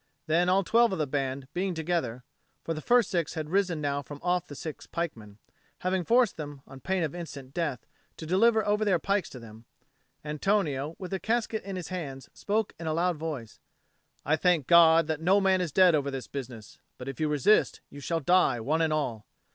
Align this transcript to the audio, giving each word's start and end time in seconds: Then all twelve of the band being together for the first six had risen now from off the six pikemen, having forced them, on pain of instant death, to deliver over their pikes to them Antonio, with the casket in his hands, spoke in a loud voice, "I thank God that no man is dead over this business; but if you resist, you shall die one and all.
Then 0.25 0.49
all 0.49 0.63
twelve 0.63 0.91
of 0.91 0.97
the 0.97 1.05
band 1.05 1.47
being 1.53 1.75
together 1.75 2.23
for 2.63 2.73
the 2.73 2.81
first 2.81 3.11
six 3.11 3.35
had 3.35 3.51
risen 3.51 3.79
now 3.79 4.01
from 4.01 4.19
off 4.23 4.47
the 4.47 4.55
six 4.55 4.87
pikemen, 4.87 5.37
having 5.81 6.03
forced 6.03 6.37
them, 6.37 6.63
on 6.65 6.79
pain 6.79 7.03
of 7.03 7.13
instant 7.13 7.53
death, 7.53 7.85
to 8.17 8.25
deliver 8.25 8.65
over 8.65 8.83
their 8.83 8.97
pikes 8.97 9.29
to 9.29 9.37
them 9.37 9.65
Antonio, 10.25 10.95
with 10.97 11.11
the 11.11 11.19
casket 11.19 11.61
in 11.61 11.75
his 11.75 11.89
hands, 11.89 12.31
spoke 12.33 12.73
in 12.79 12.87
a 12.87 12.93
loud 12.95 13.17
voice, 13.17 13.59
"I 14.25 14.37
thank 14.37 14.65
God 14.65 15.05
that 15.05 15.21
no 15.21 15.39
man 15.39 15.61
is 15.61 15.71
dead 15.71 15.93
over 15.93 16.09
this 16.09 16.25
business; 16.25 16.79
but 16.97 17.07
if 17.07 17.19
you 17.19 17.29
resist, 17.29 17.81
you 17.91 17.99
shall 17.99 18.21
die 18.21 18.59
one 18.59 18.81
and 18.81 18.91
all. 18.91 19.27